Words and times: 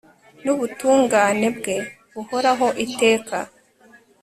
n'ubutungane 0.43 1.47
bwe 1.57 1.75
buhoraho 2.13 2.67
iteka 2.85 3.37